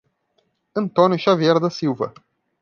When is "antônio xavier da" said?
0.81-1.69